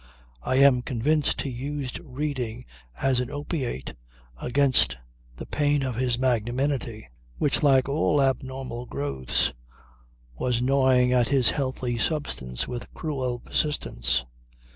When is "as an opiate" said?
3.03-3.95